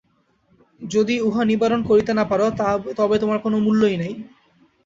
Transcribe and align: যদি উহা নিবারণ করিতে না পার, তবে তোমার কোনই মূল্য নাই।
যদি 0.81 1.15
উহা 1.21 1.43
নিবারণ 1.45 1.81
করিতে 1.83 2.11
না 2.13 2.23
পার, 2.25 2.41
তবে 2.97 3.15
তোমার 3.19 3.39
কোনই 3.39 3.61
মূল্য 3.61 3.81
নাই। 3.93 4.13